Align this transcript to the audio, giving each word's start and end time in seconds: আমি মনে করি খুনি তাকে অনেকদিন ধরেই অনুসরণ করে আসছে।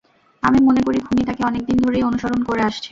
আমি 0.43 0.59
মনে 0.59 0.81
করি 0.83 0.99
খুনি 0.99 1.21
তাকে 1.25 1.41
অনেকদিন 1.43 1.77
ধরেই 1.83 2.03
অনুসরণ 2.03 2.39
করে 2.43 2.61
আসছে। 2.61 2.79